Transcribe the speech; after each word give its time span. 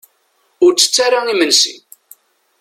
Ur 0.65 0.71
ttett 0.73 0.95
ara 1.05 1.19
imensi. 1.33 1.75